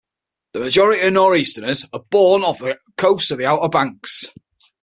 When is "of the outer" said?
3.29-3.69